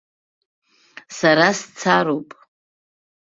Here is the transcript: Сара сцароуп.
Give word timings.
Сара 1.17 1.47
сцароуп. 1.59 2.29